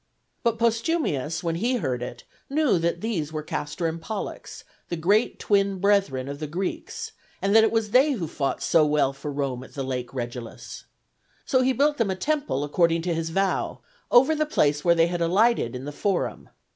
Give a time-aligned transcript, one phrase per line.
[0.41, 5.37] But Postumius, when he heard it, knew that these were Castor and Pollux, the great
[5.37, 9.31] twin brethren of the Greeks, and that it was they who fought so well for
[9.31, 10.85] Rome at the Lake Regillus.
[11.45, 15.05] So he built them a temple, according to his vow, over the place where they
[15.05, 16.49] had alighted in the Forum.